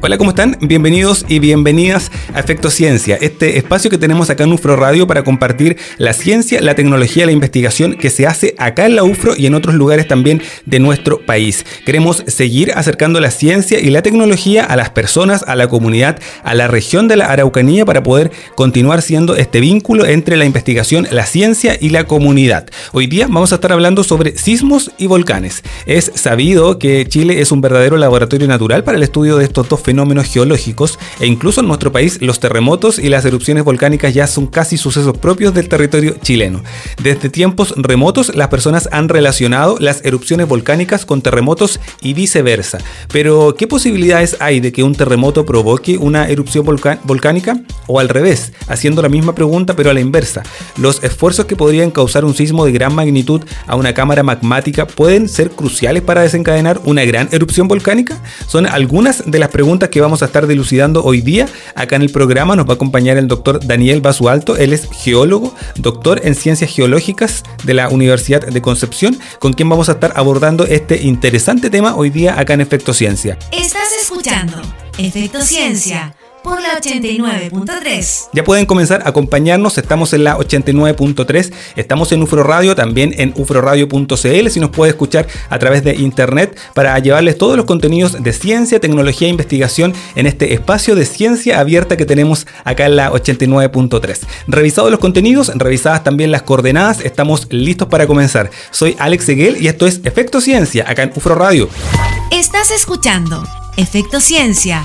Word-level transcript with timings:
Hola, 0.00 0.16
¿cómo 0.16 0.30
están? 0.30 0.56
Bienvenidos 0.60 1.26
y 1.28 1.40
bienvenidas 1.40 2.12
a 2.32 2.38
Efecto 2.38 2.70
Ciencia, 2.70 3.18
este 3.20 3.58
espacio 3.58 3.90
que 3.90 3.98
tenemos 3.98 4.30
acá 4.30 4.44
en 4.44 4.52
UFRO 4.52 4.76
Radio 4.76 5.08
para 5.08 5.24
compartir 5.24 5.76
la 5.96 6.12
ciencia, 6.12 6.60
la 6.60 6.76
tecnología, 6.76 7.26
la 7.26 7.32
investigación 7.32 7.94
que 7.94 8.08
se 8.08 8.24
hace 8.24 8.54
acá 8.58 8.86
en 8.86 8.94
la 8.94 9.02
UFRO 9.02 9.34
y 9.36 9.46
en 9.46 9.56
otros 9.56 9.74
lugares 9.74 10.06
también 10.06 10.40
de 10.66 10.78
nuestro 10.78 11.18
país. 11.26 11.66
Queremos 11.84 12.22
seguir 12.28 12.70
acercando 12.76 13.18
la 13.18 13.32
ciencia 13.32 13.80
y 13.80 13.90
la 13.90 14.02
tecnología 14.02 14.64
a 14.64 14.76
las 14.76 14.90
personas, 14.90 15.42
a 15.48 15.56
la 15.56 15.66
comunidad, 15.66 16.20
a 16.44 16.54
la 16.54 16.68
región 16.68 17.08
de 17.08 17.16
la 17.16 17.26
Araucanía 17.26 17.84
para 17.84 18.04
poder 18.04 18.30
continuar 18.54 19.02
siendo 19.02 19.34
este 19.34 19.58
vínculo 19.58 20.06
entre 20.06 20.36
la 20.36 20.44
investigación, 20.44 21.08
la 21.10 21.26
ciencia 21.26 21.76
y 21.78 21.88
la 21.88 22.04
comunidad. 22.04 22.68
Hoy 22.92 23.08
día 23.08 23.26
vamos 23.26 23.50
a 23.50 23.56
estar 23.56 23.72
hablando 23.72 24.04
sobre 24.04 24.38
sismos 24.38 24.92
y 24.96 25.08
volcanes. 25.08 25.64
Es 25.86 26.12
sabido 26.14 26.78
que 26.78 27.04
Chile 27.08 27.40
es 27.40 27.50
un 27.50 27.60
verdadero 27.60 27.96
laboratorio 27.96 28.46
natural 28.46 28.84
para 28.84 28.96
el 28.96 29.02
estudio 29.02 29.36
de 29.36 29.44
estos 29.44 29.68
dos 29.68 29.82
fenómenos 29.88 30.26
geológicos 30.26 30.98
e 31.18 31.26
incluso 31.26 31.62
en 31.62 31.66
nuestro 31.66 31.90
país 31.90 32.20
los 32.20 32.40
terremotos 32.40 32.98
y 32.98 33.08
las 33.08 33.24
erupciones 33.24 33.64
volcánicas 33.64 34.12
ya 34.12 34.26
son 34.26 34.46
casi 34.46 34.76
sucesos 34.76 35.16
propios 35.16 35.54
del 35.54 35.70
territorio 35.70 36.16
chileno. 36.20 36.62
Desde 37.02 37.30
tiempos 37.30 37.72
remotos 37.74 38.36
las 38.36 38.48
personas 38.48 38.90
han 38.92 39.08
relacionado 39.08 39.78
las 39.80 40.04
erupciones 40.04 40.46
volcánicas 40.46 41.06
con 41.06 41.22
terremotos 41.22 41.80
y 42.02 42.12
viceversa. 42.12 42.76
Pero 43.10 43.54
¿qué 43.56 43.66
posibilidades 43.66 44.36
hay 44.40 44.60
de 44.60 44.72
que 44.72 44.82
un 44.82 44.94
terremoto 44.94 45.46
provoque 45.46 45.96
una 45.96 46.28
erupción 46.28 46.66
volcánica? 46.66 47.58
O 47.86 47.98
al 47.98 48.10
revés, 48.10 48.52
haciendo 48.66 49.00
la 49.00 49.08
misma 49.08 49.34
pregunta 49.34 49.74
pero 49.74 49.88
a 49.88 49.94
la 49.94 50.00
inversa. 50.00 50.42
¿Los 50.76 51.02
esfuerzos 51.02 51.46
que 51.46 51.56
podrían 51.56 51.90
causar 51.90 52.26
un 52.26 52.34
sismo 52.34 52.66
de 52.66 52.72
gran 52.72 52.94
magnitud 52.94 53.40
a 53.66 53.74
una 53.74 53.94
cámara 53.94 54.22
magmática 54.22 54.86
pueden 54.86 55.30
ser 55.30 55.52
cruciales 55.52 56.02
para 56.02 56.20
desencadenar 56.20 56.78
una 56.84 57.06
gran 57.06 57.30
erupción 57.32 57.68
volcánica? 57.68 58.22
Son 58.46 58.66
algunas 58.66 59.22
de 59.24 59.38
las 59.38 59.48
preguntas 59.48 59.77
que 59.86 60.00
vamos 60.00 60.22
a 60.22 60.26
estar 60.26 60.48
dilucidando 60.48 61.04
hoy 61.04 61.20
día. 61.20 61.48
Acá 61.76 61.94
en 61.94 62.02
el 62.02 62.10
programa 62.10 62.56
nos 62.56 62.66
va 62.66 62.72
a 62.72 62.74
acompañar 62.74 63.16
el 63.16 63.28
doctor 63.28 63.64
Daniel 63.64 64.00
Basualto. 64.00 64.56
Él 64.56 64.72
es 64.72 64.88
geólogo, 64.90 65.54
doctor 65.76 66.20
en 66.24 66.34
ciencias 66.34 66.74
geológicas 66.74 67.44
de 67.62 67.74
la 67.74 67.88
Universidad 67.88 68.44
de 68.44 68.60
Concepción, 68.60 69.18
con 69.38 69.52
quien 69.52 69.68
vamos 69.68 69.88
a 69.88 69.92
estar 69.92 70.12
abordando 70.16 70.64
este 70.64 71.02
interesante 71.02 71.70
tema 71.70 71.94
hoy 71.94 72.10
día 72.10 72.38
acá 72.38 72.54
en 72.54 72.60
Efecto 72.60 72.92
Ciencia. 72.92 73.38
Estás 73.52 73.92
escuchando 74.00 74.60
Efecto 74.98 75.40
Ciencia 75.42 76.14
por 76.42 76.60
la 76.60 76.78
89.3. 76.80 78.28
Ya 78.32 78.44
pueden 78.44 78.66
comenzar 78.66 79.02
a 79.04 79.08
acompañarnos, 79.08 79.78
estamos 79.78 80.12
en 80.12 80.24
la 80.24 80.36
89.3, 80.36 81.52
estamos 81.76 82.12
en 82.12 82.22
UFRO 82.22 82.42
Radio, 82.42 82.74
también 82.74 83.14
en 83.16 83.32
ufroradio.cl, 83.36 84.48
si 84.48 84.60
nos 84.60 84.70
puede 84.70 84.90
escuchar 84.90 85.26
a 85.50 85.58
través 85.58 85.84
de 85.84 85.94
internet 85.94 86.58
para 86.74 86.98
llevarles 86.98 87.38
todos 87.38 87.56
los 87.56 87.66
contenidos 87.66 88.22
de 88.22 88.32
ciencia, 88.32 88.80
tecnología 88.80 89.28
e 89.28 89.30
investigación 89.30 89.94
en 90.14 90.26
este 90.26 90.54
espacio 90.54 90.94
de 90.94 91.06
ciencia 91.06 91.60
abierta 91.60 91.96
que 91.96 92.06
tenemos 92.06 92.46
acá 92.64 92.86
en 92.86 92.96
la 92.96 93.10
89.3. 93.12 94.20
Revisados 94.46 94.90
los 94.90 95.00
contenidos, 95.00 95.52
revisadas 95.54 96.04
también 96.04 96.30
las 96.30 96.42
coordenadas, 96.42 97.00
estamos 97.00 97.46
listos 97.50 97.88
para 97.88 98.06
comenzar. 98.06 98.50
Soy 98.70 98.96
Alex 98.98 99.24
Seguel 99.24 99.56
y 99.60 99.68
esto 99.68 99.86
es 99.86 100.00
Efecto 100.04 100.40
Ciencia 100.40 100.84
acá 100.88 101.02
en 101.02 101.12
UFRO 101.14 101.34
Radio. 101.34 101.68
Estás 102.30 102.70
escuchando 102.70 103.44
Efecto 103.76 104.20
Ciencia 104.20 104.84